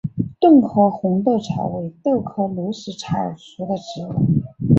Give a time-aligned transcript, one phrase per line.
[0.39, 4.41] 顿河红豆草为豆科驴食草属的植物。